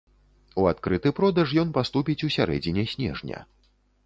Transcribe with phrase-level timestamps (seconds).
[0.61, 3.45] У адкрыты продаж ён паступіць у сярэдзіне снежня.